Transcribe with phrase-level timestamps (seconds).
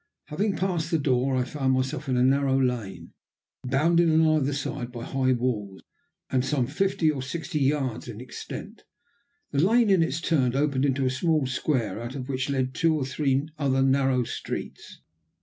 [0.29, 3.13] Having passed the door I found myself in a narrow lane,
[3.63, 5.83] bounded on either side by high walls,
[6.31, 8.81] and some fifty or sixty yards in extent.
[9.51, 12.95] The lane, in its turn, opened into a small square, out of which led two
[12.95, 15.01] or three other narrow streets.